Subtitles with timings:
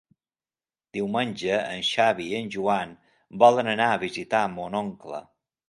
[0.97, 2.97] Diumenge en Xavi i en Joan
[3.47, 5.25] volen anar a visitar mon oncle.